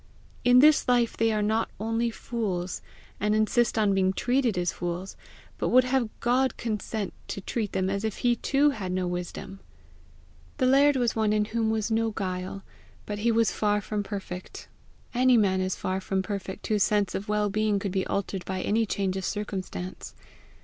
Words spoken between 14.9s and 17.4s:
any man is far from perfect whose sense of